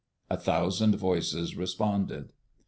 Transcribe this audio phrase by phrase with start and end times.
[0.31, 2.31] A thousand voices responded.